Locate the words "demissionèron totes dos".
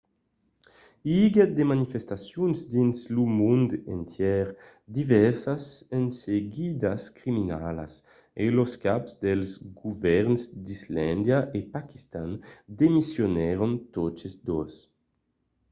12.79-14.73